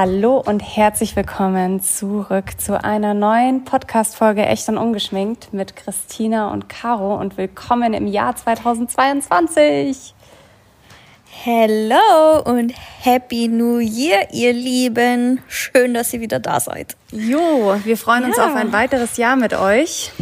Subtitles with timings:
[0.00, 6.68] Hallo und herzlich willkommen zurück zu einer neuen Podcast-Folge Echt und Ungeschminkt mit Christina und
[6.68, 10.14] Caro und willkommen im Jahr 2022.
[11.24, 15.42] Hello und Happy New Year, ihr Lieben.
[15.48, 16.96] Schön, dass ihr wieder da seid.
[17.10, 20.12] Jo, wir freuen uns auf ein weiteres Jahr mit euch.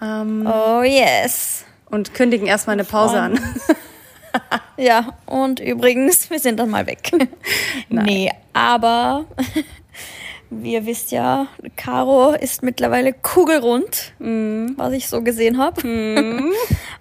[0.00, 1.64] Ähm, oh yes.
[1.90, 3.40] Und kündigen erstmal eine Pause an.
[4.82, 7.10] ja, und übrigens, wir sind dann mal weg.
[7.88, 8.04] Nein.
[8.04, 9.24] Nee, aber
[10.50, 11.46] wie ihr wisst ja,
[11.76, 14.72] Caro ist mittlerweile kugelrund, mm.
[14.76, 15.86] was ich so gesehen habe.
[15.86, 16.52] Mm.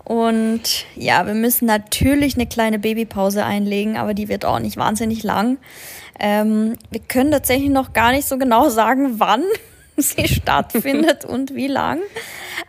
[0.03, 5.23] Und ja, wir müssen natürlich eine kleine Babypause einlegen, aber die wird auch nicht wahnsinnig
[5.23, 5.57] lang.
[6.19, 9.43] Ähm, wir können tatsächlich noch gar nicht so genau sagen, wann
[10.01, 11.99] sie stattfindet und wie lang.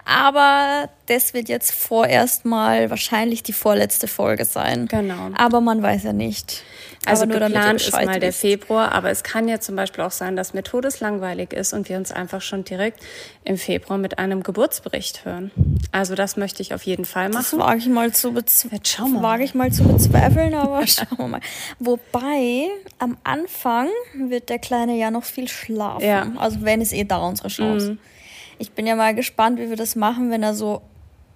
[0.04, 4.86] Aber das wird jetzt vorerst mal wahrscheinlich die vorletzte Folge sein.
[4.86, 5.30] Genau.
[5.36, 6.62] Aber man weiß ja nicht.
[7.04, 10.36] Also nur geplant ist mal der Februar, aber es kann ja zum Beispiel auch sein,
[10.36, 13.00] dass mir todeslangweilig ist und wir uns einfach schon direkt
[13.44, 15.50] im Februar mit einem Geburtsbericht hören.
[15.90, 17.44] Also das möchte ich auf jeden Fall machen.
[17.50, 21.40] Das wage ich mal zu, wage ich mal zu bezweifeln, aber schauen wir mal.
[21.80, 26.04] Wobei am Anfang wird der Kleine ja noch viel schlafen.
[26.04, 26.30] Ja.
[26.36, 27.92] Also wenn es eh da unsere Chance.
[27.92, 27.98] Mhm.
[28.58, 30.82] Ich bin ja mal gespannt, wie wir das machen, wenn er so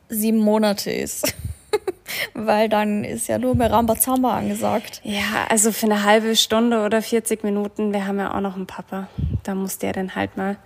[0.08, 1.34] sieben Monate ist.
[2.34, 5.00] Weil dann ist ja nur mehr Rambazamba angesagt.
[5.04, 8.66] Ja, also für eine halbe Stunde oder 40 Minuten, wir haben ja auch noch einen
[8.66, 9.08] Papa.
[9.42, 10.56] Da muss der dann halt mal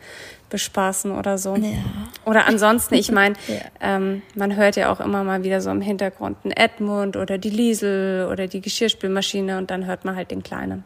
[0.50, 1.56] bespaßen oder so.
[1.56, 1.78] Ja.
[2.24, 3.56] Oder ansonsten, ich meine, ja.
[3.80, 7.50] ähm, man hört ja auch immer mal wieder so im Hintergrund einen Edmund oder die
[7.50, 10.84] Liesel oder die Geschirrspülmaschine und dann hört man halt den Kleinen.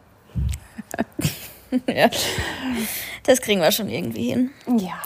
[1.87, 2.09] ja.
[3.23, 4.51] Das kriegen wir schon irgendwie hin.
[4.77, 5.01] Ja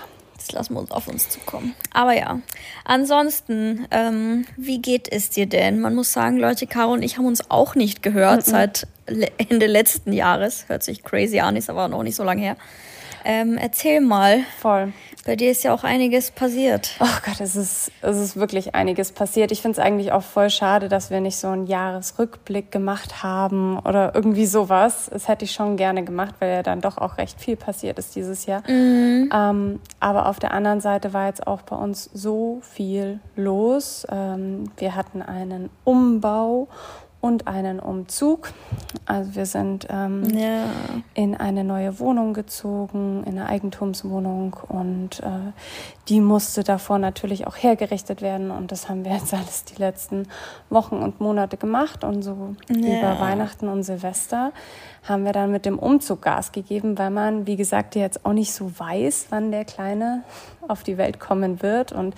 [0.51, 1.75] lassen wir uns auf uns zukommen.
[1.93, 2.39] Aber ja,
[2.85, 5.79] ansonsten, ähm, wie geht es dir denn?
[5.79, 8.51] Man muss sagen, Leute, Caro und ich haben uns auch nicht gehört mhm.
[8.51, 8.87] seit
[9.37, 10.65] Ende letzten Jahres.
[10.67, 12.57] Hört sich crazy an, ist aber noch nicht so lange her.
[13.25, 14.41] Ähm, erzähl mal.
[14.59, 14.93] Voll.
[15.29, 16.95] Bei dir ist ja auch einiges passiert.
[16.99, 19.51] Oh Gott, es ist, es ist wirklich einiges passiert.
[19.51, 23.77] Ich finde es eigentlich auch voll schade, dass wir nicht so einen Jahresrückblick gemacht haben
[23.77, 25.07] oder irgendwie sowas.
[25.13, 28.15] Das hätte ich schon gerne gemacht, weil ja dann doch auch recht viel passiert ist
[28.15, 28.63] dieses Jahr.
[28.67, 29.29] Mhm.
[29.31, 34.07] Ähm, aber auf der anderen Seite war jetzt auch bei uns so viel los.
[34.11, 36.69] Ähm, wir hatten einen Umbau
[37.21, 38.51] und einen Umzug.
[39.05, 40.65] Also wir sind ähm, ja.
[41.13, 45.51] in eine neue Wohnung gezogen, in eine Eigentumswohnung und äh,
[46.07, 50.27] die musste davor natürlich auch hergerichtet werden und das haben wir jetzt alles die letzten
[50.69, 52.99] Wochen und Monate gemacht und so ja.
[52.99, 54.51] über Weihnachten und Silvester
[55.03, 58.53] haben wir dann mit dem Umzug Gas gegeben, weil man, wie gesagt, jetzt auch nicht
[58.53, 60.23] so weiß, wann der Kleine
[60.67, 62.15] auf die Welt kommen wird und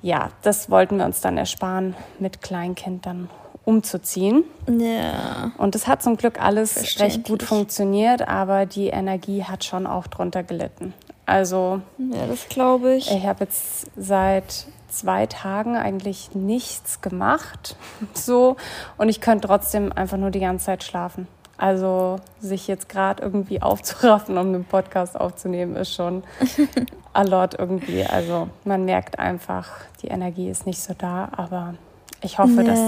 [0.00, 3.30] ja, das wollten wir uns dann ersparen, mit Kleinkind dann
[3.64, 4.44] umzuziehen.
[4.66, 5.52] Ja.
[5.58, 10.06] Und es hat zum Glück alles recht gut funktioniert, aber die Energie hat schon auch
[10.06, 10.94] drunter gelitten.
[11.26, 11.80] Also.
[11.98, 13.10] Ja, das glaube ich.
[13.10, 17.76] Ich habe jetzt seit zwei Tagen eigentlich nichts gemacht.
[18.14, 18.56] So.
[18.98, 21.26] Und ich könnte trotzdem einfach nur die ganze Zeit schlafen.
[21.56, 26.24] Also sich jetzt gerade irgendwie aufzuraffen, um einen Podcast aufzunehmen, ist schon
[27.12, 28.04] a lot irgendwie.
[28.04, 29.70] Also man merkt einfach,
[30.02, 31.74] die Energie ist nicht so da, aber
[32.22, 32.64] ich hoffe, ja.
[32.64, 32.80] dass,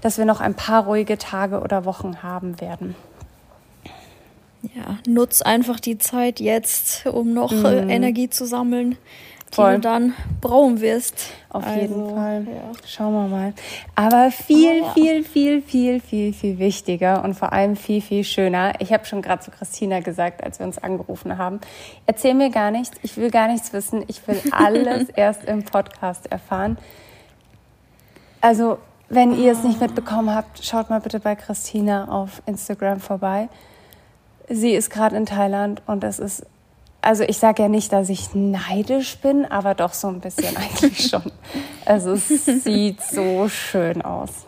[0.00, 2.94] dass wir noch ein paar ruhige Tage oder Wochen haben werden.
[4.62, 7.64] Ja, nutz einfach die Zeit jetzt, um noch mhm.
[7.64, 8.98] äh, Energie zu sammeln,
[9.50, 9.76] die Voll.
[9.76, 11.32] du dann brauchen wirst.
[11.48, 12.46] Auf also, jeden Fall.
[12.46, 12.72] Ja.
[12.86, 13.54] Schauen wir mal.
[13.94, 14.92] Aber viel, ja.
[14.92, 18.74] viel, viel, viel, viel, viel wichtiger und vor allem viel, viel schöner.
[18.80, 21.60] Ich habe schon gerade zu Christina gesagt, als wir uns angerufen haben,
[22.06, 26.30] erzähl mir gar nichts, ich will gar nichts wissen, ich will alles erst im Podcast
[26.30, 26.76] erfahren.
[28.40, 28.78] Also,
[29.08, 33.48] wenn ihr es nicht mitbekommen habt, schaut mal bitte bei Christina auf Instagram vorbei.
[34.48, 36.46] Sie ist gerade in Thailand und es ist,
[37.02, 41.08] also ich sage ja nicht, dass ich neidisch bin, aber doch so ein bisschen eigentlich
[41.08, 41.30] schon.
[41.84, 44.46] Also es sieht so schön aus.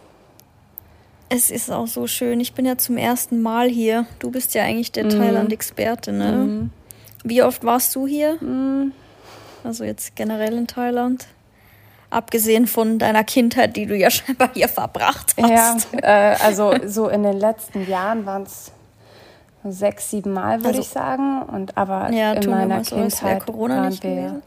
[1.29, 2.41] Es ist auch so schön.
[2.41, 4.07] Ich bin ja zum ersten Mal hier.
[4.19, 5.11] Du bist ja eigentlich der mhm.
[5.11, 6.33] Thailand-Experte, ne?
[6.33, 6.71] Mhm.
[7.25, 8.37] Wie oft warst du hier?
[8.43, 8.93] Mhm.
[9.65, 11.27] Also jetzt generell in Thailand?
[12.13, 15.89] Abgesehen von deiner Kindheit, die du ja scheinbar hier verbracht hast.
[15.95, 18.71] Ja, äh, also so in den letzten Jahren waren es
[19.65, 21.43] sechs, sieben Mal, würde also, ich sagen.
[21.43, 24.43] Und aber ja, in meiner so, Kindheit Corona waren wir,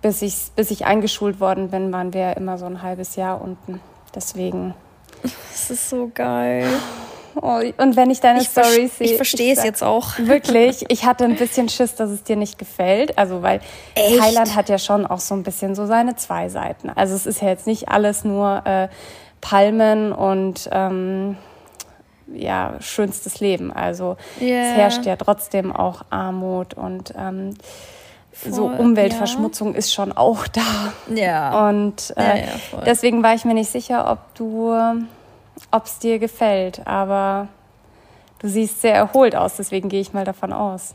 [0.00, 3.80] bis ich, bis ich eingeschult worden bin, waren wir immer so ein halbes Jahr unten.
[4.14, 4.74] Deswegen.
[5.22, 6.68] Das ist so geil.
[7.40, 9.06] Oh, und wenn ich deine ich Story sehe.
[9.06, 10.18] Ich verstehe es jetzt auch.
[10.18, 10.84] Wirklich.
[10.88, 13.16] Ich hatte ein bisschen Schiss, dass es dir nicht gefällt.
[13.18, 13.60] Also, weil
[13.94, 14.18] Echt?
[14.18, 16.90] Thailand hat ja schon auch so ein bisschen so seine zwei Seiten.
[16.90, 18.88] Also, es ist ja jetzt nicht alles nur äh,
[19.40, 21.36] Palmen und ähm,
[22.34, 23.72] ja, schönstes Leben.
[23.72, 24.62] Also yeah.
[24.62, 27.54] es herrscht ja trotzdem auch Armut und ähm,
[28.32, 29.78] so Umweltverschmutzung ja.
[29.78, 30.92] ist schon auch da.
[31.12, 31.68] Ja.
[31.68, 34.72] Und äh, ja, ja, deswegen war ich mir nicht sicher, ob du,
[35.70, 36.86] ob es dir gefällt.
[36.86, 37.48] Aber
[38.40, 40.94] du siehst sehr erholt aus, deswegen gehe ich mal davon aus.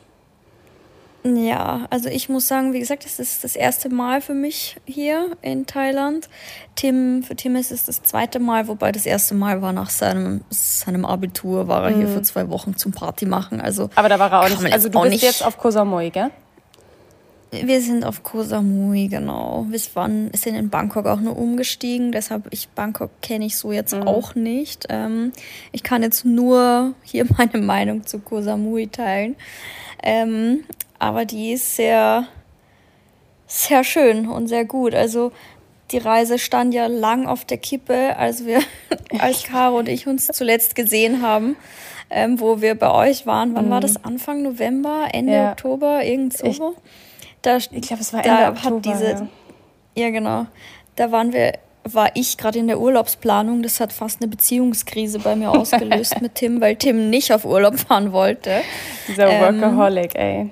[1.26, 5.38] Ja, also ich muss sagen, wie gesagt, es ist das erste Mal für mich hier
[5.42, 6.28] in Thailand.
[6.76, 10.42] Tim, für Tim ist es das zweite Mal, wobei das erste Mal war nach seinem,
[10.50, 11.96] seinem Abitur, war er mhm.
[11.96, 13.62] hier für zwei Wochen zum Party machen.
[13.62, 14.74] Also Aber da war er auch nicht.
[14.74, 16.30] Also du bist nicht jetzt auf Koh Samui, gell?
[17.62, 19.66] Wir sind auf Koh Samui, genau.
[19.70, 23.94] Wir waren, sind in Bangkok auch nur umgestiegen, deshalb ich Bangkok kenne ich so jetzt
[23.94, 24.08] mhm.
[24.08, 24.88] auch nicht.
[24.90, 25.32] Ähm,
[25.72, 29.36] ich kann jetzt nur hier meine Meinung zu Koh Samui teilen.
[30.02, 30.64] Ähm,
[31.00, 32.28] aber die ist sehr,
[33.46, 34.96] sehr schön und sehr gut.
[34.96, 35.32] Also
[35.92, 38.62] die Reise stand ja lang auf der Kippe, als wir,
[39.20, 41.56] als Caro und ich uns zuletzt gesehen haben,
[42.10, 43.56] ähm, wo wir bei euch waren.
[43.56, 43.70] Wann mhm.
[43.70, 44.04] war das?
[44.04, 45.52] Anfang November, Ende ja.
[45.52, 46.48] Oktober, irgend so?
[46.48, 46.60] Ich,
[47.44, 48.76] da, ich glaube, es war Ende da Oktober.
[48.76, 49.28] Hat diese, ja.
[49.96, 50.48] ja, genau.
[50.96, 51.54] Da waren wir
[51.86, 53.62] war ich gerade in der Urlaubsplanung.
[53.62, 57.78] Das hat fast eine Beziehungskrise bei mir ausgelöst mit Tim, weil Tim nicht auf Urlaub
[57.78, 58.62] fahren wollte.
[59.08, 60.50] Dieser ähm, Workaholic, ey.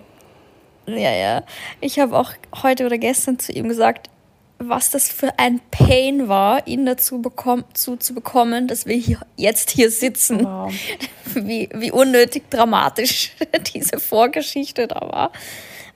[0.88, 1.44] Ja, ja.
[1.80, 4.10] Ich habe auch heute oder gestern zu ihm gesagt,
[4.58, 9.20] was das für ein Pain war, ihn dazu bekommen, zu, zu bekommen, dass wir hier,
[9.36, 10.44] jetzt hier sitzen.
[10.46, 10.72] Wow.
[11.34, 13.32] Wie, wie unnötig dramatisch
[13.74, 15.32] diese Vorgeschichte da war.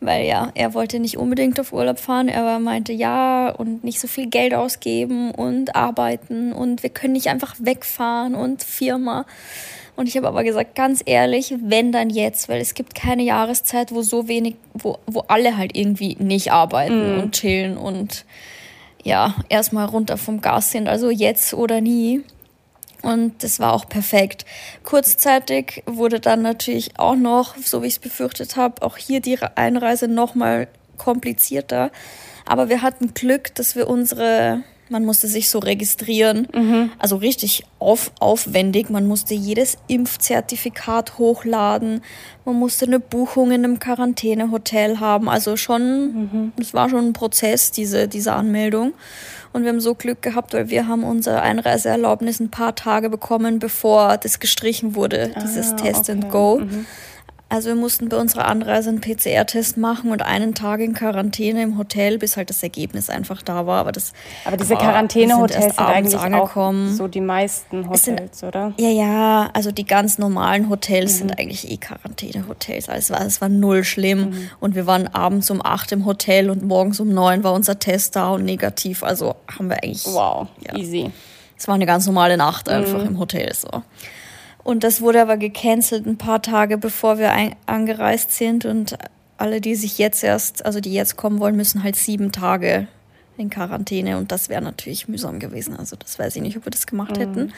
[0.02, 4.08] Weil ja, er wollte nicht unbedingt auf Urlaub fahren, er meinte ja und nicht so
[4.08, 9.26] viel Geld ausgeben und arbeiten und wir können nicht einfach wegfahren und Firma.
[9.96, 13.94] Und ich habe aber gesagt, ganz ehrlich, wenn dann jetzt, weil es gibt keine Jahreszeit,
[13.94, 17.20] wo so wenig, wo, wo alle halt irgendwie nicht arbeiten mm.
[17.22, 18.26] und chillen und
[19.04, 20.90] ja, erstmal runter vom Gas sind.
[20.90, 22.24] Also jetzt oder nie.
[23.06, 24.46] Und das war auch perfekt.
[24.84, 29.38] Kurzzeitig wurde dann natürlich auch noch, so wie ich es befürchtet habe, auch hier die
[29.54, 30.68] Einreise nochmal
[30.98, 31.92] komplizierter.
[32.48, 36.92] Aber wir hatten Glück, dass wir unsere man musste sich so registrieren, mhm.
[37.00, 38.90] also richtig auf, aufwendig.
[38.90, 42.02] Man musste jedes Impfzertifikat hochladen.
[42.46, 45.28] Man musste eine Buchung in einem Quarantänehotel haben.
[45.28, 46.78] Also schon, es mhm.
[46.78, 48.94] war schon ein Prozess, diese, diese Anmeldung.
[49.54, 53.60] Und wir haben so Glück gehabt, weil wir haben unsere Einreiseerlaubnis ein paar Tage bekommen,
[53.60, 56.12] bevor das gestrichen wurde, ah, dieses Test okay.
[56.12, 56.60] and Go.
[56.60, 56.86] Mhm.
[57.48, 61.78] Also wir mussten bei unserer Anreise einen PCR-Test machen und einen Tag in Quarantäne im
[61.78, 63.82] Hotel, bis halt das Ergebnis einfach da war.
[63.82, 64.14] Aber, das
[64.46, 66.92] Aber diese Quarantänehotels sind, sind eigentlich angekommen.
[66.92, 68.74] auch so die meisten Hotels, sind, oder?
[68.78, 71.18] Ja, ja, also die ganz normalen Hotels mhm.
[71.18, 72.90] sind eigentlich eh Quarantänehotels.
[72.90, 74.32] Also es war, es war null schlimm.
[74.32, 74.50] Mhm.
[74.60, 78.16] Und wir waren abends um acht im Hotel und morgens um neun war unser Test
[78.16, 79.04] da und negativ.
[79.04, 80.06] Also haben wir eigentlich...
[80.08, 80.76] Wow, ja.
[80.76, 81.12] easy.
[81.58, 83.08] Es war eine ganz normale Nacht einfach mhm.
[83.08, 83.84] im Hotel so.
[84.66, 87.32] Und das wurde aber gecancelt ein paar Tage bevor wir
[87.68, 88.66] angereist sind.
[88.66, 88.98] Und
[89.38, 92.88] alle, die sich jetzt erst, also die jetzt kommen wollen, müssen halt sieben Tage
[93.38, 95.76] in Quarantäne und das wäre natürlich mühsam gewesen.
[95.76, 97.20] Also das weiß ich nicht, ob wir das gemacht mm.
[97.20, 97.54] hätten.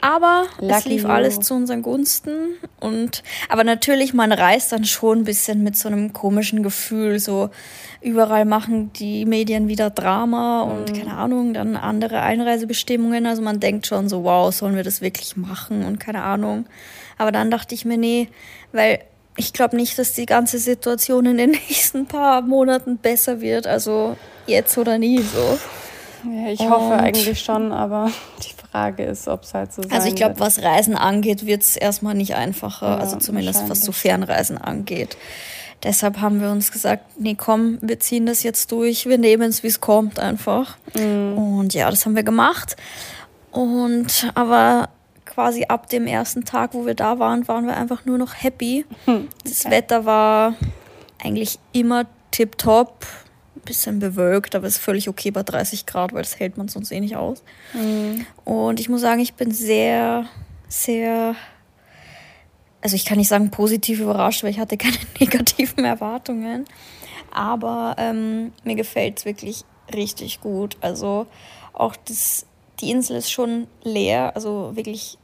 [0.00, 1.08] Aber Lucky es lief you.
[1.08, 5.88] alles zu unseren Gunsten und aber natürlich man reist dann schon ein bisschen mit so
[5.88, 7.18] einem komischen Gefühl.
[7.18, 7.50] So
[8.00, 10.94] überall machen die Medien wieder Drama und mm.
[10.94, 13.26] keine Ahnung dann andere Einreisebestimmungen.
[13.26, 16.66] Also man denkt schon so wow sollen wir das wirklich machen und keine Ahnung.
[17.18, 18.28] Aber dann dachte ich mir nee,
[18.72, 19.00] weil
[19.36, 23.66] ich glaube nicht, dass die ganze Situation in den nächsten paar Monaten besser wird.
[23.66, 25.58] Also jetzt oder nie so.
[26.24, 30.08] Ja, ich hoffe eigentlich schon, aber die Frage ist, ob es halt so sein Also
[30.08, 32.90] ich glaube, was Reisen angeht, wird es erstmal nicht einfacher.
[32.90, 35.16] Ja, also zumindest was so Fernreisen angeht.
[35.82, 39.64] Deshalb haben wir uns gesagt, nee, komm, wir ziehen das jetzt durch, wir nehmen es,
[39.64, 40.76] wie es kommt, einfach.
[40.96, 41.36] Mhm.
[41.36, 42.76] Und ja, das haben wir gemacht.
[43.50, 44.90] Und aber
[45.32, 48.84] quasi ab dem ersten Tag, wo wir da waren, waren wir einfach nur noch happy.
[49.06, 49.28] Hm.
[49.44, 50.54] Das Wetter war
[51.22, 53.06] eigentlich immer tipptopp.
[53.56, 56.90] Ein bisschen bewölkt, aber ist völlig okay bei 30 Grad, weil das hält man sonst
[56.90, 57.44] eh nicht aus.
[57.74, 58.26] Mhm.
[58.44, 60.26] Und ich muss sagen, ich bin sehr,
[60.68, 61.36] sehr,
[62.80, 66.64] also ich kann nicht sagen positiv überrascht, weil ich hatte keine negativen Erwartungen.
[67.30, 70.76] Aber ähm, mir gefällt es wirklich richtig gut.
[70.80, 71.26] Also
[71.72, 72.46] auch das,
[72.80, 75.18] die Insel ist schon leer, also wirklich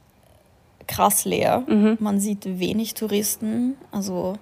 [0.89, 1.63] krass leer.
[1.67, 1.97] Mhm.
[1.99, 3.75] Man sieht wenig Touristen.
[3.91, 4.33] Also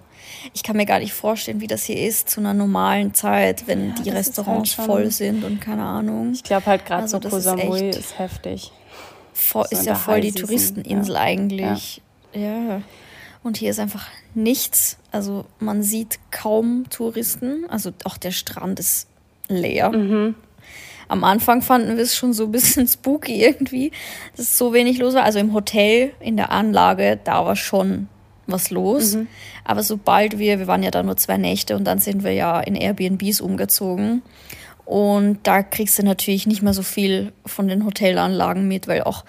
[0.54, 3.90] ich kann mir gar nicht vorstellen, wie das hier ist zu einer normalen Zeit, wenn
[3.90, 6.32] ja, die Restaurants halt voll sind und keine Ahnung.
[6.34, 8.72] Ich glaube halt gerade also so Koh Samui ist, ist, heftig.
[9.34, 11.22] Voll, so ist ja voll die Touristeninsel ja.
[11.22, 12.02] eigentlich.
[12.34, 12.42] Ja.
[12.42, 12.82] ja.
[13.44, 14.98] Und hier ist einfach nichts.
[15.12, 17.66] Also man sieht kaum Touristen.
[17.70, 19.08] Also auch der Strand ist
[19.50, 19.92] leer.
[19.92, 20.36] Mhm.
[21.08, 23.92] Am Anfang fanden wir es schon so ein bisschen spooky irgendwie,
[24.36, 25.24] dass so wenig los war.
[25.24, 28.08] Also im Hotel, in der Anlage, da war schon
[28.48, 29.16] was los.
[29.16, 29.28] Mhm.
[29.64, 32.60] Aber sobald wir, wir waren ja da nur zwei Nächte und dann sind wir ja
[32.60, 34.22] in Airbnbs umgezogen.
[34.86, 39.26] Und da kriegst du natürlich nicht mehr so viel von den Hotelanlagen mit, weil auch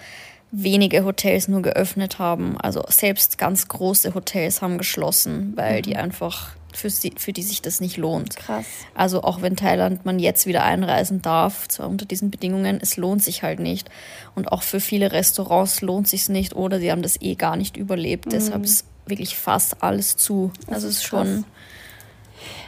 [0.51, 2.57] wenige Hotels nur geöffnet haben.
[2.57, 5.81] Also selbst ganz große Hotels haben geschlossen, weil mhm.
[5.83, 8.35] die einfach für, sie, für die sich das nicht lohnt.
[8.35, 8.65] Krass.
[8.93, 13.23] Also auch wenn Thailand man jetzt wieder einreisen darf, zwar unter diesen Bedingungen, es lohnt
[13.23, 13.89] sich halt nicht.
[14.35, 17.77] Und auch für viele Restaurants lohnt sich nicht oder sie haben das eh gar nicht
[17.77, 18.27] überlebt.
[18.27, 18.31] Mhm.
[18.31, 20.51] Deshalb ist wirklich fast alles zu.
[20.65, 21.45] Das also es ist schon.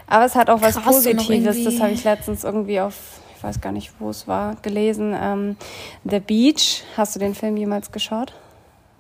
[0.08, 1.64] Aber es hat auch was Positives.
[1.64, 5.16] Das habe ich letztens irgendwie auf, ich weiß gar nicht, wo es war, gelesen.
[5.18, 5.56] Ähm,
[6.04, 6.84] The Beach.
[6.98, 8.34] Hast du den Film jemals geschaut?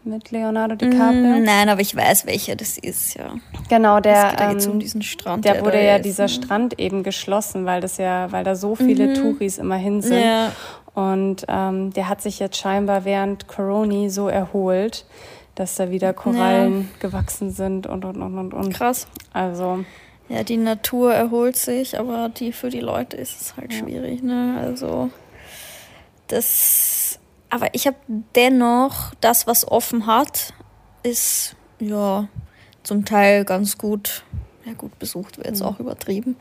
[0.03, 1.39] Mit Leonardo DiCaprio?
[1.39, 3.35] Mm, nein, aber ich weiß, welcher das ist, ja.
[3.69, 4.33] Genau, der.
[4.33, 5.45] Da geht um diesen Strand.
[5.45, 6.29] Der, der wurde ja, ist, dieser ne?
[6.29, 9.13] Strand eben geschlossen, weil das ja, weil da so viele mhm.
[9.13, 10.23] Touris immer hin sind.
[10.23, 10.51] Ja.
[10.95, 15.05] Und ähm, der hat sich jetzt scheinbar während Corona so erholt,
[15.55, 17.07] dass da wieder Korallen ja.
[17.07, 18.73] gewachsen sind und und und und und.
[18.73, 19.07] Krass.
[19.33, 19.85] Also.
[20.29, 23.79] Ja, die Natur erholt sich, aber die für die Leute ist es halt ja.
[23.79, 24.57] schwierig, ne?
[24.61, 25.09] Also
[26.27, 27.19] das.
[27.51, 27.97] Aber ich habe
[28.33, 30.53] dennoch das, was offen hat,
[31.03, 32.27] ist ja
[32.81, 34.23] zum Teil ganz gut.
[34.65, 35.67] Ja, gut besucht wäre jetzt mhm.
[35.67, 36.37] auch übertrieben.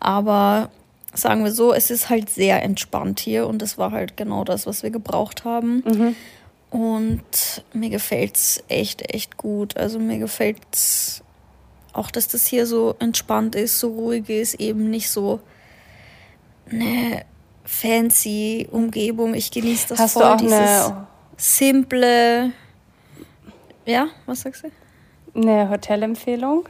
[0.00, 0.70] Aber
[1.12, 4.66] sagen wir so, es ist halt sehr entspannt hier und es war halt genau das,
[4.66, 5.84] was wir gebraucht haben.
[5.86, 6.16] Mhm.
[6.70, 9.76] Und mir gefällt es echt, echt gut.
[9.76, 11.22] Also mir gefällt es
[11.92, 15.40] auch, dass das hier so entspannt ist, so ruhig ist, eben nicht so
[16.70, 17.24] eine
[17.66, 19.34] fancy Umgebung.
[19.34, 21.06] Ich genieße das Hast voll, du auch dieses eine
[21.36, 22.52] simple.
[23.84, 24.70] Ja, was sagst du?
[25.34, 26.68] Eine Hotelempfehlung?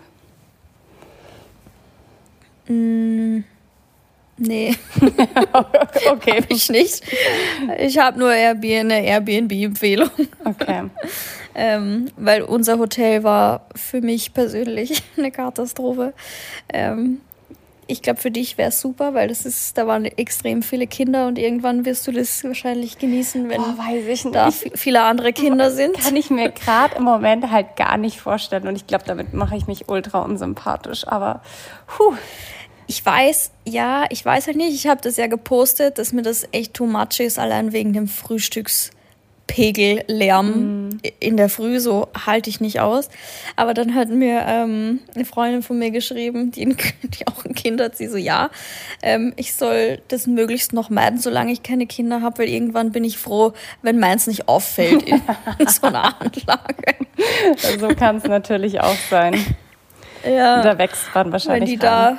[2.68, 3.44] Mm.
[4.38, 4.74] Nee.
[6.10, 6.36] okay.
[6.42, 7.02] Hab ich nicht.
[7.78, 10.10] Ich habe nur Airbnb, eine Airbnb-Empfehlung.
[10.44, 10.90] Okay.
[11.54, 16.12] ähm, weil unser Hotel war für mich persönlich eine Katastrophe.
[16.72, 17.20] Ähm,
[17.88, 21.28] ich glaube, für dich wäre es super, weil das ist, da waren extrem viele Kinder
[21.28, 23.74] und irgendwann wirst du das wahrscheinlich genießen, wenn oh,
[24.32, 25.96] da viele andere Kinder sind.
[25.96, 29.56] Kann ich mir gerade im Moment halt gar nicht vorstellen und ich glaube, damit mache
[29.56, 31.06] ich mich ultra unsympathisch.
[31.06, 31.42] Aber
[31.86, 32.14] puh.
[32.88, 34.72] Ich weiß, ja, ich weiß halt nicht.
[34.72, 38.06] Ich habe das ja gepostet, dass mir das echt too much ist, allein wegen dem
[38.06, 40.75] Frühstückspegellärm mm.
[41.20, 41.80] In der Früh.
[41.80, 43.08] So halte ich nicht aus.
[43.56, 46.64] Aber dann hat mir ähm, eine Freundin von mir geschrieben, die,
[47.02, 48.50] die auch ein Kind hat, sie so, ja,
[49.02, 53.04] ähm, ich soll das möglichst noch meiden, solange ich keine Kinder habe, weil irgendwann bin
[53.04, 55.22] ich froh, wenn meins nicht auffällt in,
[55.58, 56.94] in so einer Anlage.
[57.78, 59.34] so kann es natürlich auch sein.
[60.24, 60.62] Ja.
[60.62, 61.72] Da wächst man wahrscheinlich.
[61.72, 62.18] Wenn die rein.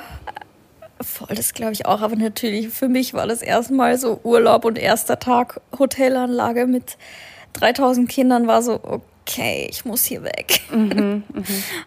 [1.00, 2.02] Voll, das glaube ich auch.
[2.02, 6.96] Aber natürlich, für mich war das erstmal so Urlaub und erster Tag Hotelanlage mit
[7.54, 8.80] 3000 Kindern war so,
[9.28, 10.60] okay, ich muss hier weg.
[10.72, 11.44] Mhm, mh.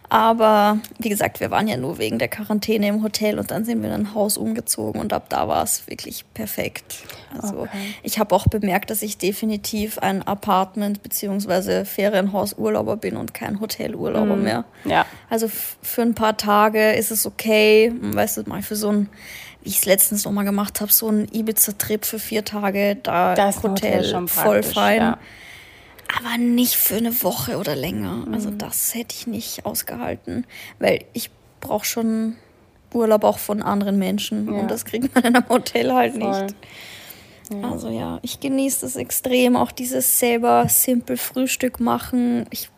[0.09, 3.81] Aber wie gesagt, wir waren ja nur wegen der Quarantäne im Hotel und dann sind
[3.81, 6.97] wir in ein Haus umgezogen und ab da war es wirklich perfekt.
[7.33, 7.95] Also okay.
[8.03, 11.85] ich habe auch bemerkt, dass ich definitiv ein Apartment- bzw.
[11.85, 14.43] Ferienhausurlauber bin und kein Hotelurlauber mhm.
[14.43, 14.65] mehr.
[14.85, 15.05] Ja.
[15.29, 15.49] Also
[15.81, 19.09] für ein paar Tage ist es okay, weißt du, mal für so ein
[19.63, 23.35] wie ich es letztens noch mal gemacht habe, so ein Ibiza-Trip für vier Tage, da,
[23.35, 24.97] da ist Hotel, Hotel schon voll fein.
[24.97, 25.17] Ja.
[26.17, 28.27] Aber nicht für eine Woche oder länger.
[28.31, 28.57] Also mhm.
[28.57, 30.45] das hätte ich nicht ausgehalten,
[30.79, 32.35] weil ich brauche schon
[32.93, 34.59] Urlaub auch von anderen Menschen ja.
[34.59, 36.43] und das kriegt man in einem Hotel halt Voll.
[36.43, 36.55] nicht.
[37.51, 37.71] Ja.
[37.71, 42.45] Also ja, ich genieße das extrem, auch dieses selber simpel Frühstück machen.
[42.49, 42.69] Ich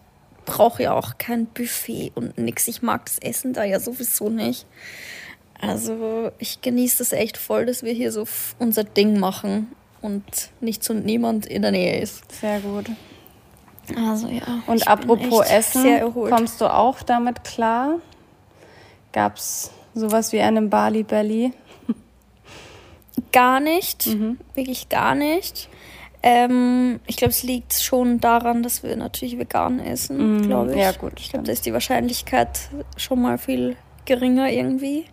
[0.45, 2.67] brauche ja auch kein Buffet und nix.
[2.67, 4.65] Ich mag das Essen da ja sowieso nicht.
[5.59, 8.25] Also ich genieße das echt voll, dass wir hier so
[8.59, 9.71] unser Ding machen
[10.01, 10.23] und
[10.59, 12.23] nichts und niemand in der Nähe ist.
[12.39, 12.87] Sehr gut.
[13.95, 14.41] Also ja.
[14.67, 17.99] Und apropos Essen, kommst du auch damit klar?
[19.11, 21.53] Gab es sowas wie einen Bali Belly?
[23.31, 24.37] Gar nicht, mhm.
[24.55, 25.69] wirklich gar nicht.
[26.25, 30.41] Ähm, ich glaube, es liegt schon daran, dass wir natürlich vegan essen, mhm.
[30.43, 30.77] glaube ich.
[30.77, 31.19] Ja, gut.
[31.19, 33.75] Ich glaube, da ist die Wahrscheinlichkeit schon mal viel
[34.05, 35.05] geringer irgendwie.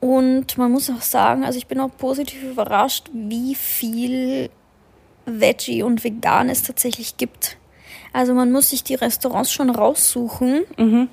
[0.00, 4.50] Und man muss auch sagen, also ich bin auch positiv überrascht, wie viel
[5.26, 7.56] Veggie und Vegan es tatsächlich gibt.
[8.12, 11.08] Also man muss sich die Restaurants schon raussuchen, mhm.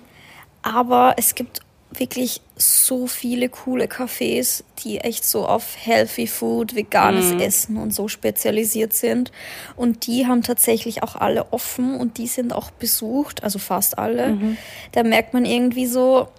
[0.62, 1.62] aber es gibt
[1.94, 7.39] wirklich so viele coole Cafés, die echt so auf Healthy Food, veganes mhm.
[7.39, 9.32] Essen und so spezialisiert sind.
[9.75, 14.30] Und die haben tatsächlich auch alle offen und die sind auch besucht, also fast alle.
[14.30, 14.58] Mhm.
[14.94, 16.30] Da merkt man irgendwie so,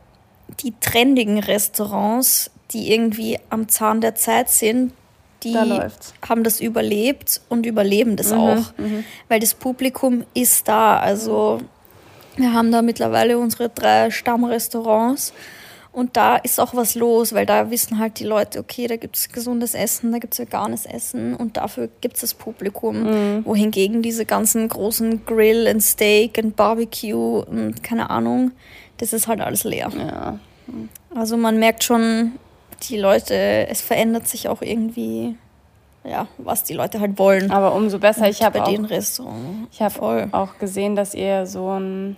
[0.60, 4.92] die trendigen Restaurants, die irgendwie am Zahn der Zeit sind,
[5.44, 5.90] die da
[6.28, 9.04] haben das überlebt und überleben das mhm, auch, mhm.
[9.28, 10.98] weil das Publikum ist da.
[10.98, 11.60] Also
[12.36, 15.32] wir haben da mittlerweile unsere drei Stammrestaurants
[15.92, 19.16] und da ist auch was los, weil da wissen halt die Leute, okay, da gibt
[19.16, 23.02] es gesundes Essen, da gibt es veganes Essen und dafür gibt es das Publikum.
[23.02, 23.44] Mhm.
[23.44, 28.52] Wohingegen diese ganzen großen Grill und Steak und Barbecue und keine Ahnung,
[28.96, 29.90] das ist halt alles leer.
[29.94, 30.38] Ja.
[31.14, 32.32] Also man merkt schon,
[32.82, 33.34] die Leute,
[33.68, 35.36] es verändert sich auch irgendwie,
[36.04, 37.50] ja, was die Leute halt wollen.
[37.50, 38.22] Aber umso besser.
[38.22, 38.90] Und ich habe auch,
[39.70, 42.16] ich habe auch gesehen, dass ihr so ein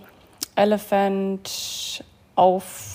[0.56, 2.04] Elephant
[2.34, 2.94] auf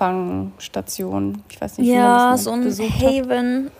[0.00, 1.44] Auffangstation.
[1.50, 3.66] Ich weiß nicht, wie ja, so ein Haven.
[3.66, 3.72] Hat.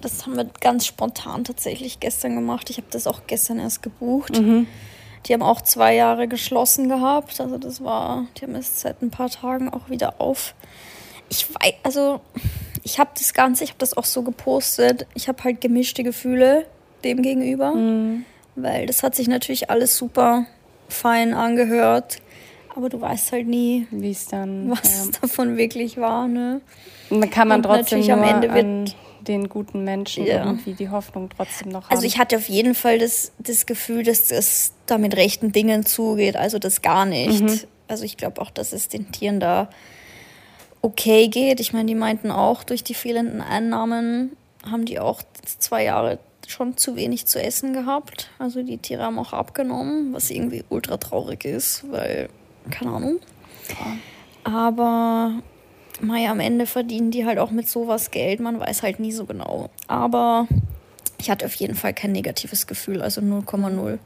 [0.00, 2.70] Das haben wir ganz spontan tatsächlich gestern gemacht.
[2.70, 4.40] Ich habe das auch gestern erst gebucht.
[4.40, 4.66] Mhm.
[5.26, 7.40] Die haben auch zwei Jahre geschlossen gehabt.
[7.40, 10.54] Also das war, die haben es seit ein paar Tagen auch wieder auf.
[11.30, 12.20] Ich weiß, also
[12.82, 15.06] ich habe das Ganze, ich habe das auch so gepostet.
[15.14, 16.66] Ich habe halt gemischte Gefühle
[17.04, 18.24] dem gegenüber, mhm.
[18.56, 20.46] weil das hat sich natürlich alles super
[20.88, 22.18] fein angehört.
[22.76, 25.20] Aber du weißt halt nie, wie es dann was ja.
[25.20, 26.28] davon wirklich war.
[26.28, 26.60] Ne?
[27.10, 28.90] Und dann kann man Und trotzdem nur am Ende an
[29.22, 30.44] den guten Menschen ja.
[30.44, 31.96] irgendwie die Hoffnung trotzdem noch also haben.
[31.96, 35.84] Also ich hatte auf jeden Fall das, das Gefühl, dass es da mit rechten Dingen
[35.84, 37.42] zugeht, also das gar nicht.
[37.42, 37.60] Mhm.
[37.88, 39.68] Also ich glaube auch, dass es den Tieren da
[40.82, 41.60] okay geht.
[41.60, 44.36] Ich meine, die meinten auch, durch die fehlenden Einnahmen
[44.68, 48.30] haben die auch zwei Jahre schon zu wenig zu essen gehabt.
[48.38, 52.28] Also die Tiere haben auch abgenommen, was irgendwie ultra traurig ist, weil
[52.70, 53.20] keine Ahnung.
[54.44, 55.42] Aber
[56.00, 58.40] Mai, am Ende verdienen die halt auch mit sowas Geld.
[58.40, 59.70] Man weiß halt nie so genau.
[59.86, 60.46] Aber
[61.18, 63.98] ich hatte auf jeden Fall kein negatives Gefühl, also 0,0.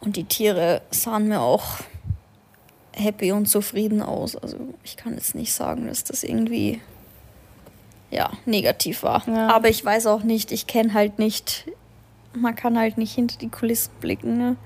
[0.00, 1.64] Und die Tiere sahen mir auch
[2.94, 4.36] happy und zufrieden aus.
[4.36, 6.80] Also ich kann jetzt nicht sagen, dass das irgendwie
[8.10, 9.22] ja, negativ war.
[9.26, 9.48] Ja.
[9.48, 11.68] Aber ich weiß auch nicht, ich kenne halt nicht,
[12.34, 14.36] man kann halt nicht hinter die Kulissen blicken.
[14.36, 14.56] Ne?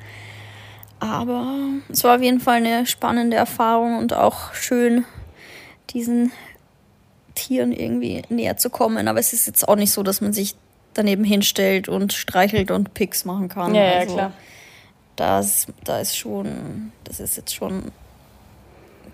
[1.00, 1.58] Aber
[1.90, 5.04] es war auf jeden Fall eine spannende Erfahrung und auch schön,
[5.90, 6.32] diesen
[7.34, 9.08] Tieren irgendwie näher zu kommen.
[9.08, 10.54] Aber es ist jetzt auch nicht so, dass man sich
[10.94, 13.74] daneben hinstellt und streichelt und Picks machen kann.
[13.74, 14.32] Ja, also, ja klar.
[15.16, 17.92] Das, da ist schon, das ist jetzt schon,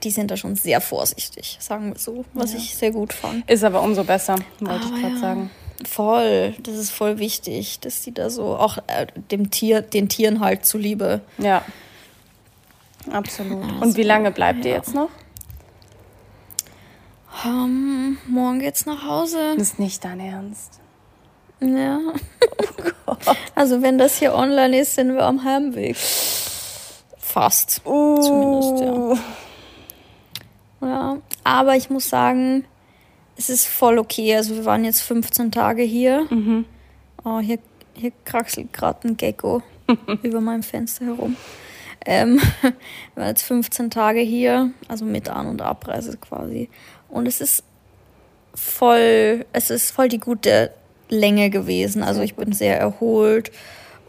[0.04, 2.58] die sind da schon sehr vorsichtig, sagen wir so, was ja.
[2.58, 3.48] ich sehr gut fand.
[3.50, 5.20] Ist aber umso besser, wollte ich gerade ja.
[5.20, 5.50] sagen.
[5.88, 10.40] Voll, das ist voll wichtig, dass die da so auch äh, dem Tier, den Tieren
[10.40, 11.22] halt zuliebe.
[11.38, 11.64] Ja.
[13.10, 13.64] Absolut.
[13.64, 14.72] Also, Und wie lange bleibt ja.
[14.72, 15.08] ihr jetzt noch?
[17.44, 19.54] Um, morgen geht's nach Hause.
[19.56, 20.80] Das ist nicht dein Ernst.
[21.60, 22.00] Ja.
[23.06, 23.16] Oh
[23.56, 25.96] also wenn das hier online ist, sind wir am Heimweg.
[27.18, 27.82] Fast.
[27.84, 28.20] Uh.
[28.20, 29.24] Zumindest, ja.
[30.80, 31.18] Ja.
[31.44, 32.64] Aber ich muss sagen,
[33.36, 34.36] es ist voll okay.
[34.36, 36.26] Also wir waren jetzt 15 Tage hier.
[36.30, 36.64] Mhm.
[37.24, 37.58] Oh, hier,
[37.94, 39.62] hier kraxelt gerade ein Gecko
[40.22, 41.36] über meinem Fenster herum.
[42.06, 42.72] Ähm, wir
[43.16, 46.70] waren jetzt 15 Tage hier, also mit An- und Abreise quasi.
[47.08, 47.64] Und es ist
[48.54, 50.70] voll, es ist voll die gute
[51.08, 52.02] Länge gewesen.
[52.02, 53.50] Also ich bin sehr erholt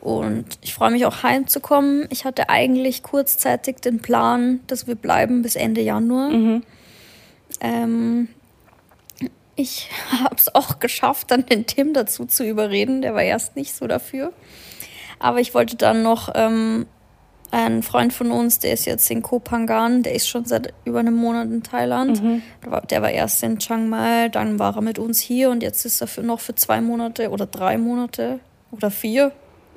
[0.02, 2.08] und ich freue mich auch heimzukommen.
[2.10, 6.30] Ich hatte eigentlich kurzzeitig den Plan, dass wir bleiben bis Ende Januar.
[6.30, 6.64] Mhm.
[7.60, 8.28] Ähm,
[9.56, 9.90] ich
[10.24, 13.02] habe es auch geschafft, dann den Tim dazu zu überreden.
[13.02, 14.34] Der war erst nicht so dafür.
[15.20, 16.88] Aber ich wollte dann noch ähm,
[17.52, 21.16] einen Freund von uns, der ist jetzt in Kopangan, der ist schon seit über einem
[21.16, 22.24] Monat in Thailand.
[22.24, 22.42] Mhm.
[22.90, 26.02] Der war erst in Chiang Mai, dann war er mit uns hier und jetzt ist
[26.02, 28.40] er für noch für zwei Monate oder drei Monate
[28.72, 29.32] oder vier,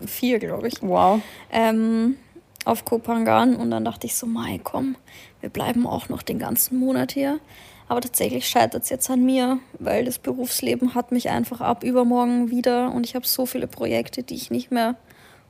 [0.06, 0.82] vier glaube ich.
[0.82, 1.20] Wow.
[1.50, 2.16] Ähm,
[2.64, 4.96] auf Kopangan und dann dachte ich so, Mai, komm,
[5.40, 7.40] wir bleiben auch noch den ganzen Monat hier.
[7.86, 12.50] Aber tatsächlich scheitert es jetzt an mir, weil das Berufsleben hat mich einfach ab übermorgen
[12.50, 14.96] wieder und ich habe so viele Projekte, die ich nicht mehr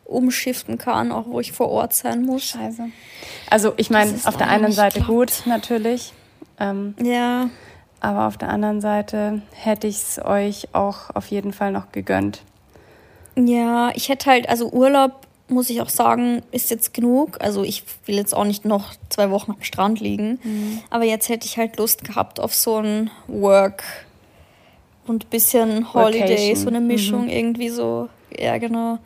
[0.05, 2.43] umschiften kann, auch wo ich vor Ort sein muss.
[2.43, 2.89] Scheiße.
[3.49, 5.11] Also ich meine, auf der einen Seite klappt.
[5.11, 6.13] gut, natürlich.
[6.59, 7.49] Ähm, ja.
[8.01, 12.43] Aber auf der anderen Seite hätte ich es euch auch auf jeden Fall noch gegönnt.
[13.37, 17.39] Ja, ich hätte halt, also Urlaub muss ich auch sagen, ist jetzt genug.
[17.41, 20.39] Also ich will jetzt auch nicht noch zwei Wochen am Strand liegen.
[20.43, 20.81] Mhm.
[20.91, 23.85] Aber jetzt hätte ich halt Lust gehabt auf so ein Work
[25.07, 26.57] und bisschen Holiday, Vacation.
[26.57, 27.31] so eine Mischung mhm.
[27.31, 28.09] irgendwie so.
[28.39, 28.99] Ja, genau.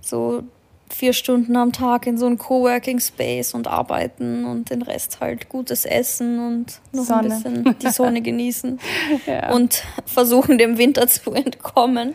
[0.00, 0.42] So
[0.90, 5.48] vier Stunden am Tag in so einem Coworking Space und arbeiten und den Rest halt
[5.48, 7.34] gutes Essen und noch Sonne.
[7.34, 8.78] ein bisschen die Sonne genießen
[9.26, 9.52] ja.
[9.52, 12.14] und versuchen dem Winter zu entkommen.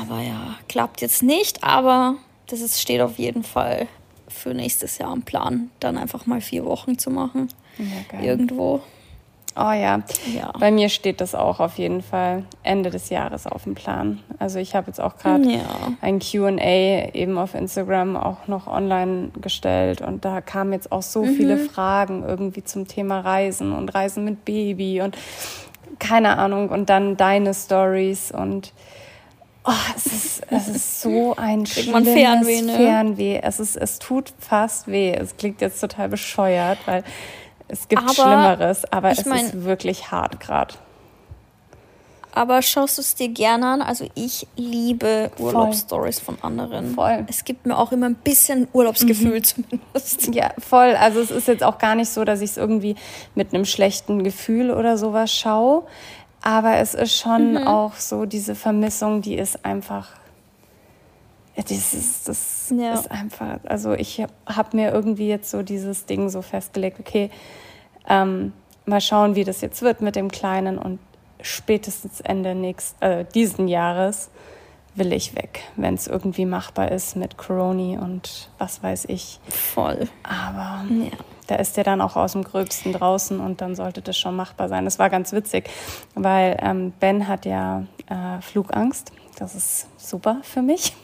[0.00, 2.16] Aber ja, klappt jetzt nicht, aber
[2.46, 3.88] das ist, steht auf jeden Fall
[4.28, 7.48] für nächstes Jahr am Plan, dann einfach mal vier Wochen zu machen.
[8.12, 8.82] Ja, Irgendwo.
[9.54, 10.00] Oh ja.
[10.34, 10.50] ja.
[10.58, 14.20] Bei mir steht das auch auf jeden Fall Ende des Jahres auf dem Plan.
[14.38, 15.60] Also ich habe jetzt auch gerade ja.
[16.00, 21.22] ein QA eben auf Instagram auch noch online gestellt und da kamen jetzt auch so
[21.22, 21.34] mhm.
[21.34, 25.18] viele Fragen irgendwie zum Thema Reisen und Reisen mit Baby und
[25.98, 28.72] keine Ahnung und dann deine Stories und
[29.64, 32.76] oh, es, ist, es ist so ein schlimmes Fernweh, ne?
[32.76, 33.40] Fernweh.
[33.42, 35.12] Es, ist, es tut fast weh.
[35.12, 37.04] Es klingt jetzt total bescheuert, weil
[37.68, 40.74] es gibt aber, Schlimmeres, aber es mein, ist wirklich hart gerade.
[42.34, 43.82] Aber schaust du es dir gerne an?
[43.82, 46.94] Also ich liebe Urlaubsstories von anderen.
[46.94, 47.26] Voll.
[47.28, 49.44] Es gibt mir auch immer ein bisschen Urlaubsgefühl mhm.
[49.44, 50.28] zumindest.
[50.34, 50.96] Ja, voll.
[50.98, 52.96] Also es ist jetzt auch gar nicht so, dass ich es irgendwie
[53.34, 55.84] mit einem schlechten Gefühl oder sowas schaue.
[56.42, 57.66] Aber es ist schon mhm.
[57.66, 60.08] auch so diese Vermissung, die ist einfach
[61.54, 62.94] das ist, das ja.
[62.94, 67.30] ist einfach, also ich habe mir irgendwie jetzt so dieses Ding so festgelegt, okay,
[68.08, 68.52] ähm,
[68.86, 70.98] mal schauen, wie das jetzt wird mit dem Kleinen und
[71.42, 74.30] spätestens Ende nächst, äh, diesen Jahres
[74.94, 79.40] will ich weg, wenn es irgendwie machbar ist mit Corona und was weiß ich.
[79.48, 80.08] Voll.
[80.22, 81.10] Aber ja.
[81.46, 84.68] Da ist der dann auch aus dem Gröbsten draußen und dann sollte das schon machbar
[84.68, 84.84] sein.
[84.84, 85.68] Das war ganz witzig,
[86.14, 89.12] weil ähm, Ben hat ja äh, Flugangst.
[89.38, 90.94] Das ist super für mich.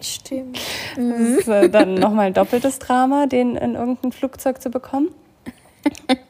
[0.00, 0.58] Stimmt.
[0.96, 5.10] Das ist äh, dann nochmal ein doppeltes Drama, den in irgendein Flugzeug zu bekommen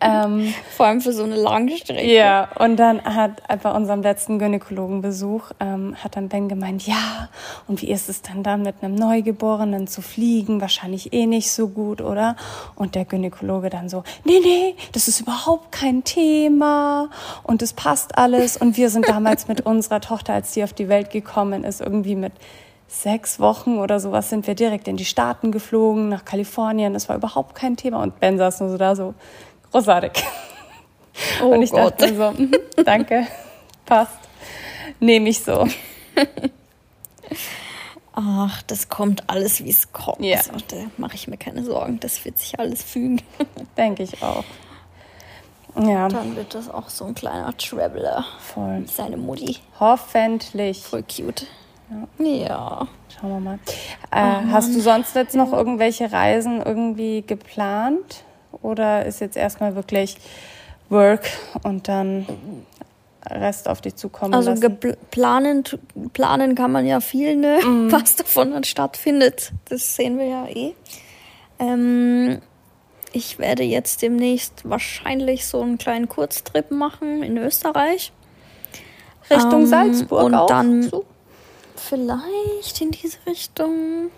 [0.00, 2.06] ähm, Vor allem für so eine lange Strecke.
[2.06, 7.28] Ja, und dann hat bei unserem letzten Gynäkologenbesuch, ähm, hat dann Ben gemeint, ja,
[7.66, 10.60] und wie ist es dann dann mit einem Neugeborenen zu fliegen?
[10.60, 12.36] Wahrscheinlich eh nicht so gut, oder?
[12.74, 17.10] Und der Gynäkologe dann so, nee, nee, das ist überhaupt kein Thema
[17.42, 18.56] und es passt alles.
[18.56, 22.16] Und wir sind damals mit unserer Tochter, als sie auf die Welt gekommen ist, irgendwie
[22.16, 22.32] mit
[22.88, 26.92] sechs Wochen oder sowas sind wir direkt in die Staaten geflogen, nach Kalifornien.
[26.94, 28.02] Das war überhaupt kein Thema.
[28.02, 29.14] Und Ben saß nur so da, so
[29.72, 30.24] großartig.
[31.42, 32.00] Oh und ich Gott.
[32.00, 32.52] dachte so, mhm,
[32.84, 33.26] danke,
[33.86, 34.18] passt,
[35.00, 35.66] nehme ich so.
[38.12, 40.20] Ach, das kommt alles, wie es kommt.
[40.24, 40.38] Ja.
[40.38, 42.00] Also, da mache ich mir keine Sorgen.
[42.00, 43.20] Das wird sich alles fügen.
[43.76, 44.44] Denke ich auch.
[45.78, 46.08] Ja.
[46.08, 48.24] Dann wird das auch so ein kleiner Traveler.
[48.40, 48.84] Voll.
[48.86, 49.58] Seine Mutti.
[49.78, 50.82] Hoffentlich.
[50.82, 51.46] Voll cute.
[51.90, 52.24] Ja.
[52.24, 52.88] ja.
[53.08, 53.58] Schauen wir mal.
[54.10, 58.24] Äh, oh, hast du sonst jetzt noch irgendwelche Reisen irgendwie geplant?
[58.62, 60.16] Oder ist jetzt erstmal wirklich
[60.88, 61.28] Work
[61.62, 62.26] und dann
[63.28, 64.64] Rest auf dich zukommen also lassen?
[64.64, 65.64] Also planen,
[66.12, 67.58] planen kann man ja viel, ne?
[67.64, 67.92] Mm.
[67.92, 69.52] was davon dann stattfindet.
[69.68, 70.74] Das sehen wir ja eh.
[71.58, 72.40] Ähm,
[73.12, 78.12] ich werde jetzt demnächst wahrscheinlich so einen kleinen Kurztrip machen in Österreich.
[79.30, 80.46] Richtung ähm, Salzburg und auch.
[80.46, 81.04] dann so?
[81.88, 84.10] Vielleicht in diese Richtung.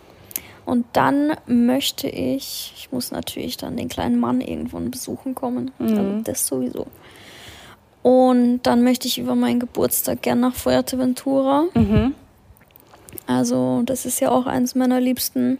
[0.64, 5.70] Und dann möchte ich, ich muss natürlich dann den kleinen Mann irgendwann besuchen kommen.
[5.78, 5.86] Mhm.
[5.86, 6.86] Also das sowieso.
[8.02, 11.64] Und dann möchte ich über meinen Geburtstag gern nach Fuerteventura.
[11.74, 12.14] Mhm.
[13.26, 15.58] Also, das ist ja auch eines meiner liebsten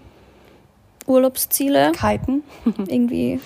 [1.06, 1.92] Urlaubsziele.
[1.92, 2.42] Kiten.
[2.76, 3.40] Irgendwie.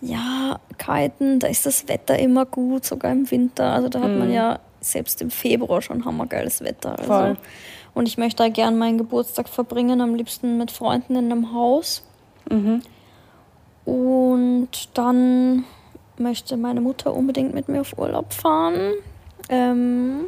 [0.00, 3.72] Ja, Kiten, da ist das Wetter immer gut, sogar im Winter.
[3.72, 4.18] Also da hat mhm.
[4.18, 6.98] man ja selbst im Februar schon hammergeiles Wetter.
[6.98, 7.04] Also.
[7.04, 7.36] Voll.
[7.94, 12.02] Und ich möchte da gern meinen Geburtstag verbringen, am liebsten mit Freunden in einem Haus.
[12.50, 12.82] Mhm.
[13.84, 15.64] Und dann
[16.18, 18.92] möchte meine Mutter unbedingt mit mir auf Urlaub fahren.
[19.48, 20.26] Ähm,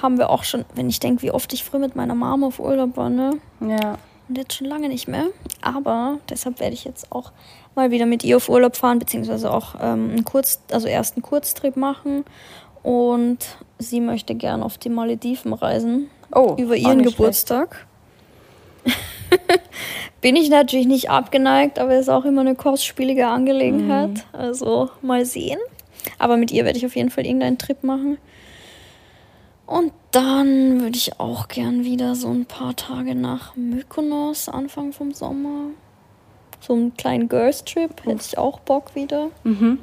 [0.00, 2.58] haben wir auch schon, wenn ich denke, wie oft ich früher mit meiner Mama auf
[2.58, 3.38] Urlaub war, ne?
[3.60, 3.98] Ja.
[4.28, 5.26] Und jetzt schon lange nicht mehr.
[5.60, 7.32] Aber deshalb werde ich jetzt auch
[7.74, 11.22] mal wieder mit ihr auf Urlaub fahren, beziehungsweise auch ähm, einen Kurz, also erst einen
[11.22, 12.24] Kurztrip machen
[12.82, 13.38] und
[13.78, 16.08] sie möchte gern auf die Malediven reisen.
[16.32, 17.86] Oh, über ihren Geburtstag.
[20.20, 24.10] Bin ich natürlich nicht abgeneigt, aber ist auch immer eine kostspielige Angelegenheit.
[24.10, 24.22] Mhm.
[24.32, 25.58] Also mal sehen.
[26.18, 28.18] Aber mit ihr werde ich auf jeden Fall irgendeinen Trip machen.
[29.66, 35.12] Und dann würde ich auch gern wieder so ein paar Tage nach Mykonos, Anfang vom
[35.12, 35.70] Sommer.
[36.60, 39.28] So einen kleinen Girls-Trip hätte ich auch Bock wieder.
[39.44, 39.78] Mhm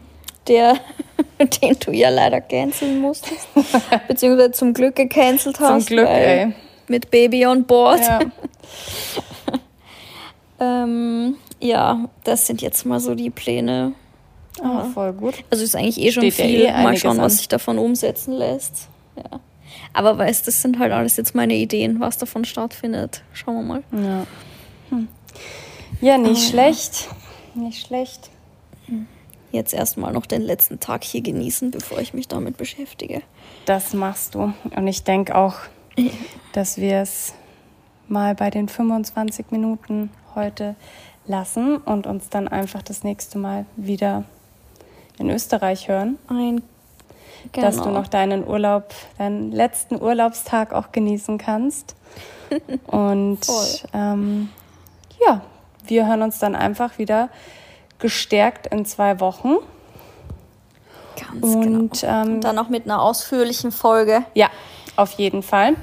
[0.47, 0.77] der,
[1.61, 3.47] den du ja leider canceln musstest.
[4.07, 5.87] Beziehungsweise zum Glück gecancelt hast.
[5.87, 6.53] Zum Glück, ey.
[6.87, 7.99] Mit Baby on board.
[7.99, 8.19] Ja.
[10.83, 13.93] ähm, ja, das sind jetzt mal so die Pläne.
[14.63, 15.35] Oh, voll gut.
[15.49, 16.61] Also ist eigentlich eh schon Steht viel.
[16.63, 18.87] Ja eh mal schauen, was sich davon umsetzen lässt.
[19.17, 19.39] Ja.
[19.93, 23.23] Aber weißt, das sind halt alles jetzt meine Ideen, was davon stattfindet.
[23.33, 23.83] Schauen wir mal.
[23.91, 24.27] Ja,
[24.89, 25.07] hm.
[26.01, 27.09] ja nicht oh, schlecht.
[27.55, 28.29] Nicht schlecht.
[29.57, 33.23] Jetzt erstmal noch den letzten Tag hier genießen, bevor ich mich damit beschäftige.
[33.65, 34.53] Das machst du.
[34.75, 35.55] Und ich denke auch,
[36.53, 37.33] dass wir es
[38.07, 40.75] mal bei den 25 Minuten heute
[41.25, 44.25] lassen und uns dann einfach das nächste Mal wieder
[45.17, 46.19] in Österreich hören.
[46.27, 46.61] Ein
[47.53, 48.01] Dass du Genau.
[48.01, 51.95] noch deinen Urlaub, deinen letzten Urlaubstag auch genießen kannst.
[52.85, 53.39] Und
[53.91, 54.49] ähm,
[55.25, 55.41] ja,
[55.87, 57.29] wir hören uns dann einfach wieder
[57.99, 59.55] gestärkt in zwei Wochen.
[61.19, 61.61] Ganz Und
[62.01, 62.13] genau.
[62.21, 64.23] ähm, Und dann noch mit einer ausführlichen Folge.
[64.35, 64.47] Ja,
[64.95, 65.75] auf jeden Fall.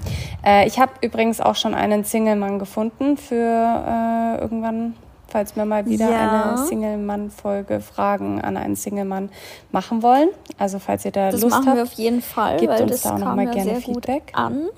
[0.45, 4.95] Äh, ich habe übrigens auch schon einen Single-Mann gefunden für äh, irgendwann,
[5.29, 6.53] falls wir mal wieder Ja.
[6.55, 9.31] eine Single-Mann-Folge Fragen an einen Single-Mann
[9.73, 10.29] machen wollen.
[10.59, 11.77] Also falls ihr da Das Lust machen habt.
[11.77, 13.81] wir auf jeden Fall, Gebt weil uns das da auch noch kam mal ja gerne
[13.81, 14.33] Feedback.
[14.35, 14.69] an.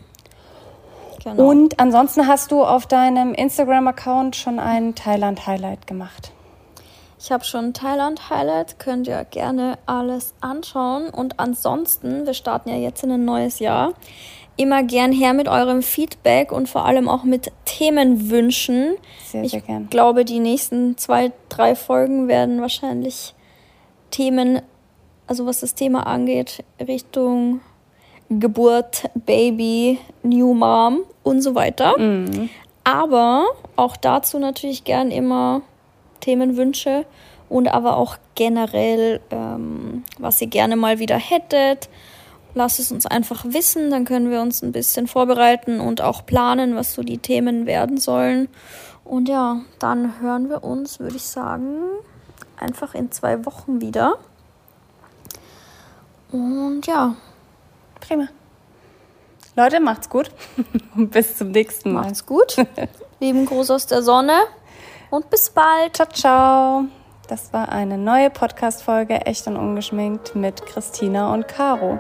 [1.22, 1.48] Genau.
[1.50, 6.30] Und ansonsten hast du auf deinem Instagram-Account schon ein Thailand-Highlight gemacht.
[7.26, 11.08] Ich habe schon Thailand-Highlight, könnt ihr gerne alles anschauen.
[11.10, 13.94] Und ansonsten, wir starten ja jetzt in ein neues Jahr,
[14.56, 18.94] immer gern her mit eurem Feedback und vor allem auch mit Themenwünschen.
[19.24, 19.90] Sehr, ich sehr gern.
[19.90, 23.34] glaube, die nächsten zwei, drei Folgen werden wahrscheinlich
[24.12, 24.62] Themen,
[25.26, 27.60] also was das Thema angeht, Richtung
[28.28, 31.98] Geburt, Baby, New Mom und so weiter.
[31.98, 32.50] Mhm.
[32.84, 35.62] Aber auch dazu natürlich gern immer
[36.20, 37.06] Themenwünsche
[37.48, 41.88] und aber auch generell, ähm, was ihr gerne mal wieder hättet.
[42.54, 46.74] Lasst es uns einfach wissen, dann können wir uns ein bisschen vorbereiten und auch planen,
[46.74, 48.48] was so die Themen werden sollen.
[49.04, 51.82] Und ja, dann hören wir uns, würde ich sagen,
[52.58, 54.18] einfach in zwei Wochen wieder.
[56.32, 57.14] Und ja,
[58.00, 58.28] Prima.
[59.56, 60.30] Leute, macht's gut
[60.96, 62.02] und bis zum nächsten Mal.
[62.02, 62.56] macht's gut.
[63.20, 64.34] Lieben Gruß aus der Sonne
[65.10, 65.96] und bis bald.
[65.96, 66.84] Ciao, ciao.
[67.28, 71.98] Das war eine neue Podcast-Folge Echt und Ungeschminkt mit Christina und Caro.